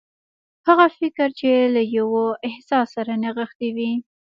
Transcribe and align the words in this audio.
هغه 0.67 0.85
فکر 0.99 1.27
چې 1.39 1.49
له 1.75 1.81
يوه 1.97 2.25
احساس 2.49 2.87
سره 2.95 3.11
نغښتي 3.23 3.69
وي. 3.75 3.91